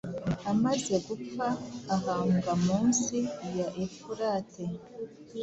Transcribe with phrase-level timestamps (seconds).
[0.51, 3.17] Amaze gupfaahambwa munsi
[3.57, 4.63] ya Efurate